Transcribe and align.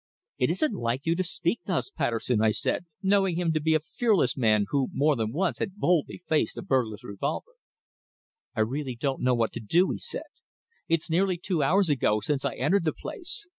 "It 0.39 0.49
isn't 0.49 0.73
like 0.73 1.05
you 1.05 1.13
to 1.15 1.23
speak 1.23 1.59
thus, 1.67 1.91
Patterson," 1.91 2.41
I 2.41 2.49
said, 2.49 2.87
knowing 3.03 3.35
him 3.35 3.53
to 3.53 3.59
be 3.59 3.75
a 3.75 3.79
fearless 3.79 4.35
man 4.35 4.65
who 4.69 4.89
more 4.93 5.15
than 5.15 5.31
once 5.31 5.59
had 5.59 5.75
boldly 5.75 6.23
faced 6.27 6.57
a 6.57 6.63
burglar's 6.63 7.03
revolver. 7.03 7.51
"I 8.55 8.61
really 8.61 8.95
don't 8.95 9.21
know 9.21 9.35
what 9.35 9.53
to 9.53 9.59
do," 9.59 9.91
he 9.91 9.99
said. 9.99 10.23
"It's 10.87 11.11
nearly 11.11 11.37
two 11.37 11.61
hours 11.61 11.91
ago 11.91 12.19
since 12.19 12.43
I 12.43 12.55
entered 12.55 12.83
the 12.83 12.93
place. 12.93 13.47